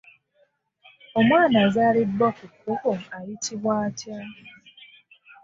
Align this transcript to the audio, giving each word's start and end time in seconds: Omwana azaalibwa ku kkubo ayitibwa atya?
Omwana 1.19 1.57
azaalibwa 1.65 2.27
ku 2.37 2.45
kkubo 2.53 2.91
ayitibwa 3.17 3.71
atya? 3.85 4.19